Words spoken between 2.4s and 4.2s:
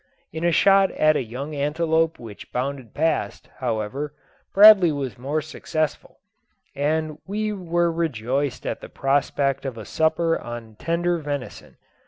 bounded past, however,